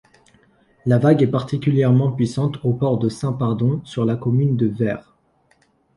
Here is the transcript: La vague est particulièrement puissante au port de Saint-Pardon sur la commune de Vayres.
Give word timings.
La 0.87 0.97
vague 0.97 1.21
est 1.21 1.27
particulièrement 1.27 2.11
puissante 2.11 2.57
au 2.63 2.73
port 2.73 2.97
de 2.97 3.07
Saint-Pardon 3.07 3.81
sur 3.85 4.03
la 4.03 4.15
commune 4.15 4.57
de 4.57 4.65
Vayres. 4.65 5.15